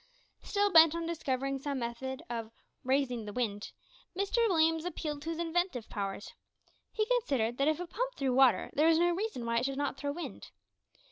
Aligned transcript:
Still 0.41 0.71
bent 0.71 0.95
on 0.95 1.05
discovering 1.05 1.59
some 1.59 1.77
method 1.77 2.23
of 2.27 2.49
"raising 2.83 3.23
the 3.25 3.33
wind," 3.33 3.71
Mr 4.17 4.49
Williams 4.49 4.83
appealed 4.83 5.21
to 5.21 5.29
his 5.29 5.37
inventive 5.37 5.87
powers. 5.89 6.33
He 6.91 7.05
considered 7.05 7.59
that 7.59 7.67
if 7.67 7.79
a 7.79 7.85
pump 7.85 8.15
threw 8.15 8.33
water, 8.33 8.71
there 8.73 8.87
was 8.87 8.97
no 8.97 9.11
reason 9.11 9.45
why 9.45 9.59
it 9.59 9.65
should 9.65 9.77
not 9.77 9.97
throw 9.97 10.11
wind. 10.11 10.49